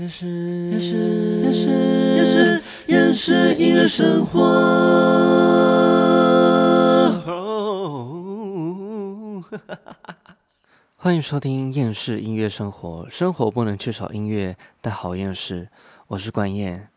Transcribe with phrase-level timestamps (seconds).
[0.00, 0.26] 也是
[0.70, 0.96] 也是
[1.42, 1.68] 也是
[2.16, 4.40] 也是也是音乐生活。
[10.96, 15.68] 欢迎收听厌世音乐生活，生活不能缺少音乐，但好厌世。
[16.06, 16.88] 我是关燕，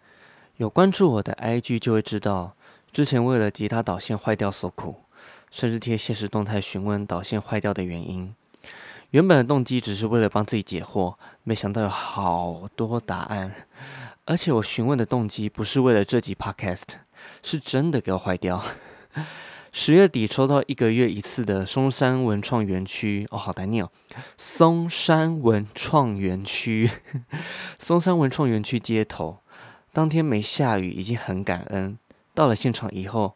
[0.56, 2.56] 有关注我的 IG 就会知道，
[2.94, 4.96] 之前为了吉他导线坏掉所苦，
[5.52, 8.34] 甚至贴现实动态询问导线坏掉的原因。
[9.14, 11.13] 原本的动机只是为了帮自己解惑，
[11.43, 13.54] 没想到有好多答案。
[14.25, 16.81] 而且我询问的动机不是为了这集 Podcast，
[17.44, 18.63] 是真的给我坏掉。
[19.71, 23.91] 十月底抽到一个月一次的松山文创园区，哦，好难念哦，
[24.35, 26.90] 松山文创园区，
[27.77, 29.38] 松山文创园区街头。
[29.91, 31.99] 当天没下雨，已经很感恩。
[32.34, 33.35] 到了现场以后，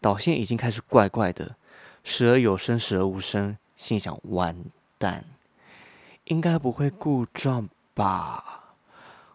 [0.00, 1.56] 导线已经开始怪怪的，
[2.02, 3.58] 时而有声，时而无声。
[3.76, 4.56] 心想完。
[4.98, 5.24] 但
[6.24, 8.74] 应该不会故障吧？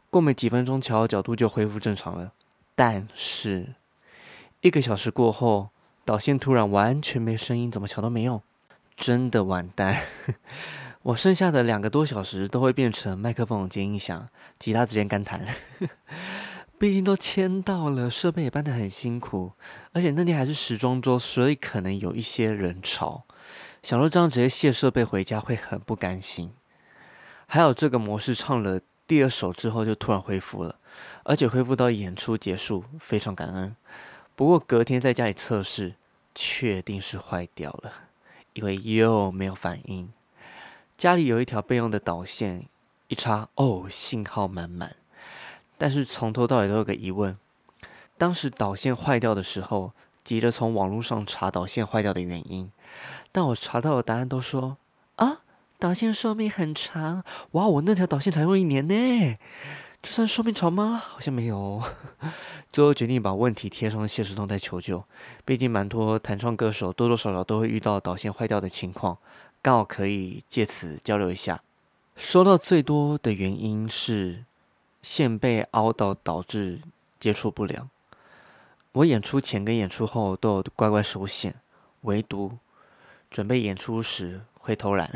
[0.09, 2.34] 过没几分钟，调角度就恢复正常了。
[2.76, 3.74] 但是
[4.62, 5.70] 一个小时过后，
[6.05, 8.41] 导线突然完全没声音，怎么调都没用，
[8.96, 10.04] 真的完蛋！
[11.04, 15.46] 我剩下的两个多小时都会变成麦克风接音响，吉他直接干弹。
[16.77, 19.54] 毕竟都签到了，设备也搬得很辛苦，
[19.93, 23.24] 而且那天还是时装周，所以可能有一些人潮。
[23.84, 26.53] 想说这样直接卸设备回家会很不甘心，
[27.45, 30.79] 还有这个模式唱了第二首之后就突然恢复了，
[31.23, 33.75] 而且恢复到演出结束，非常感恩。
[34.37, 35.95] 不过隔天在家里测试，
[36.34, 37.91] 确定是坏掉了，
[38.53, 40.12] 因为又没有反应。
[40.95, 42.65] 家里有一条备用的导线，
[43.09, 44.95] 一插哦，信号满满。
[45.77, 47.37] 但是从头到尾都有个疑问：
[48.18, 49.91] 当时导线坏掉的时候，
[50.24, 52.71] 急着从网络上查导线坏掉的原因。
[53.32, 54.77] 但我查到的答案都说
[55.15, 55.41] 啊，
[55.80, 59.38] 导线寿命很长，哇，我那条导线才用一年呢，
[60.02, 61.02] 这算寿命长吗？
[61.04, 61.82] 好像没有。
[62.71, 65.03] 最后决定把问题贴上了现实动态求救，
[65.46, 69.18] 毕竟蛮多弹唱歌手多多少少都会遇到导线坏掉的情况，
[69.62, 71.62] 刚好可以借此交流一下。
[72.16, 74.46] 收到最多的原因是
[75.02, 76.81] 线被凹到导致
[77.20, 77.90] 接触不良，
[78.94, 81.56] 我演出前跟演出后都有乖乖收线，
[82.02, 82.58] 唯独。
[83.31, 85.09] 准备演出时会偷懒，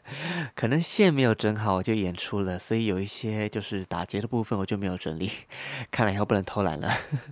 [0.56, 5.30] 可能线没有整好我就演出了，所以有一些就是打结的部分我就没有整理。
[5.92, 6.90] 看来以后不能偷懒了，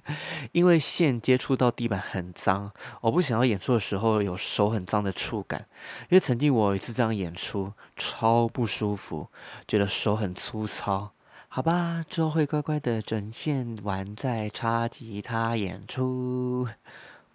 [0.53, 2.71] 因为线接触到地板很脏，
[3.01, 5.67] 我不想要演出的时候有手很脏的触感。
[6.03, 9.29] 因为曾经我有一次这样演出，超不舒服，
[9.67, 11.13] 觉得手很粗糙。
[11.57, 16.69] 好吧，之后会乖乖的整线完再插吉他演出。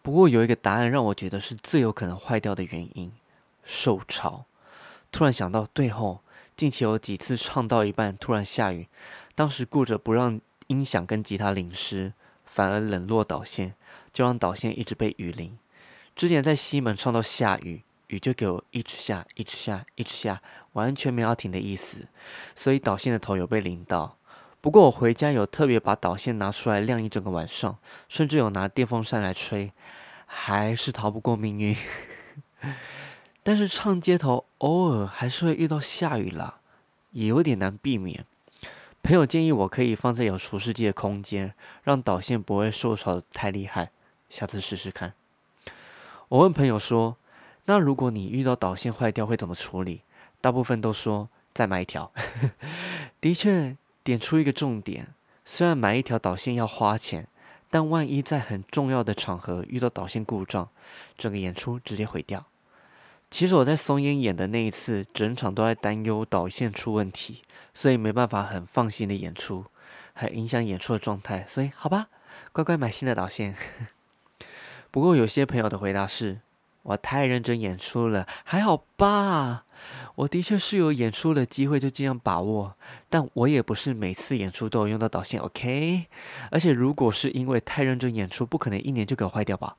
[0.04, 3.12] 不过有一个答案让我觉得是最有可能坏掉的原因，
[3.66, 4.46] 受潮。
[5.12, 6.22] 突然想到，对后
[6.56, 8.88] 近期有几次唱到一半突然下雨，
[9.34, 12.14] 当时顾着不让音响跟吉他淋湿，
[12.46, 13.74] 反而冷落导线，
[14.14, 15.58] 就让导线一直被雨淋。
[16.16, 20.42] 之前在西门唱到下雨，雨就给我一直下，一直下，一直下，
[20.74, 22.08] 完全没有停的意思，
[22.54, 24.18] 所以导线的头有被淋到。
[24.60, 29.72] 不过我回家有特别把导线拿出来晾一整个晚上，甚至有拿电风扇来吹，
[30.26, 31.76] 还是逃不过命运。
[33.42, 36.60] 但是唱街头偶尔还是会遇到下雨啦，
[37.12, 38.26] 也有点难避免。
[39.02, 43.90] 朋友建议我可以放在有除湿机的空间，让导线不会受潮太厉害。
[44.30, 45.14] 下次试试看。
[46.30, 47.18] 我问朋友说
[47.66, 50.04] ：“那如果你遇到导线坏掉会怎么处理？”
[50.42, 52.12] 大部分都说再买一条。
[53.22, 53.78] 的确。
[54.04, 55.14] 点出一个重点，
[55.46, 57.28] 虽然买一条导线要花钱，
[57.70, 60.70] 但万一在很重要的场合遇到导线故障，
[61.20, 62.48] 整个演出直接毁掉。
[63.30, 67.44] 其实我在松烟演的那一次，整场都在担忧导线出问题，
[67.76, 69.66] 所以没办法很放心的演出，
[70.14, 71.46] 很影响演出的状态。
[71.48, 72.08] 所以好吧，
[72.52, 73.56] 乖乖买新的导线。
[74.90, 76.42] 不过有些朋友的回答是。
[76.84, 79.66] 我太认真演出了，还好吧？
[80.16, 82.76] 我的确是有演出的机会，就尽量把握。
[83.10, 86.06] 但我也不是每次演出都有用到导线，OK？
[86.52, 89.78] 而且如果是因为太认真演出，不可能一年就给我坏掉吧？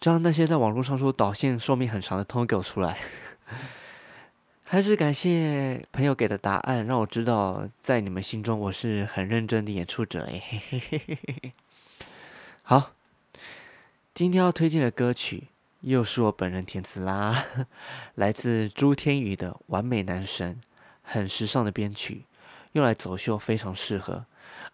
[0.00, 2.98] 这样那些在网络上说导线寿命很长的，通给我出来。
[4.64, 10.26] 还是感谢朋友给的答案，让我知道在你们心中我是很认真的演出者。
[10.28, 10.42] 哎，
[12.64, 12.92] 好，
[14.14, 15.48] 今天要推荐的歌曲。
[15.82, 17.44] 又是我本人填词啦，
[18.14, 20.54] 来自朱天宇的《完美男神》，
[21.02, 22.24] 很时尚的编曲，
[22.72, 24.24] 用来走秀非常适合。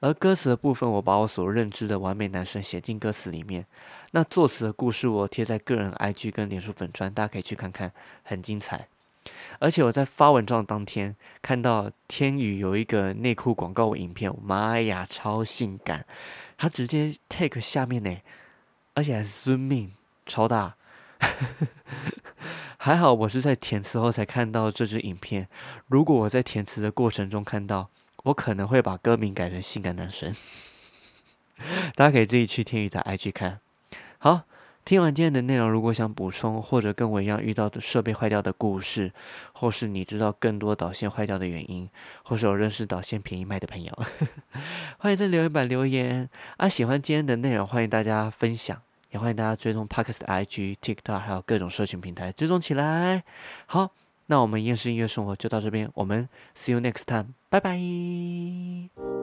[0.00, 3.64] 而歌词的部分，我把我所认知的完美男神写进歌词里面。
[4.12, 7.90] 那作词的故事，我贴在个人 IG 跟脸书粉专，大家可以去看看，
[8.22, 8.88] 很精彩。
[9.58, 16.06] 而且我在发文章当天看到天宇有一个内裤广告影片，妈呀，超性感！
[16.58, 18.14] 他直接 take 下面呢，
[18.92, 19.92] 而且还是 zoom in，
[20.26, 20.76] 超大。
[22.78, 25.48] 还好我是在填词后才看到这支影片，
[25.86, 27.90] 如果我在填词的过程中看到，
[28.24, 30.34] 我可能会把歌名改成性感男神。
[31.96, 33.60] 大家可以自己去天宇的 IG 看。
[34.18, 34.42] 好。
[34.84, 39.12] 听完今天的内容，如果想补充或者跟我一样遇到的设备坏掉的故事，
[39.52, 41.90] 或是你知道更多导线坏掉的原因，
[42.24, 43.92] 或是有认识导线便宜卖的朋友，
[44.96, 46.30] 欢迎在留言板留言。
[46.56, 48.80] 啊，喜欢今天的内容，欢迎大家分享，
[49.10, 53.24] 也欢迎大家追踪 Parkes 的 IG、TikTok，还有各种社群平台追踪起来。
[53.66, 53.90] 好，
[54.26, 59.17] 那我们夜市音乐生活就到这边，我们 See you next time，拜拜。